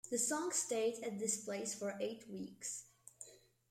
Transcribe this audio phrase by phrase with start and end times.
[0.09, 2.85] The song stayed at this place for eight weeks.